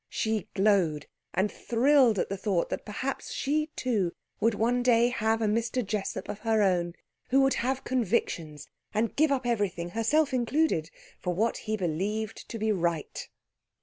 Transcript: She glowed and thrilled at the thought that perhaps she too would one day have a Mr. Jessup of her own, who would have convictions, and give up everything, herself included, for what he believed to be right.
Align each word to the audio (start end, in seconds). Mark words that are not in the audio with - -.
She 0.09 0.47
glowed 0.55 1.05
and 1.31 1.51
thrilled 1.51 2.17
at 2.17 2.27
the 2.29 2.35
thought 2.35 2.69
that 2.69 2.87
perhaps 2.87 3.31
she 3.31 3.67
too 3.75 4.13
would 4.39 4.55
one 4.55 4.81
day 4.81 5.09
have 5.09 5.43
a 5.43 5.45
Mr. 5.45 5.85
Jessup 5.85 6.27
of 6.27 6.39
her 6.39 6.63
own, 6.63 6.95
who 7.29 7.41
would 7.41 7.53
have 7.61 7.83
convictions, 7.83 8.67
and 8.95 9.15
give 9.15 9.31
up 9.31 9.45
everything, 9.45 9.89
herself 9.89 10.33
included, 10.33 10.89
for 11.19 11.35
what 11.35 11.57
he 11.69 11.77
believed 11.77 12.49
to 12.49 12.57
be 12.57 12.71
right. 12.71 13.29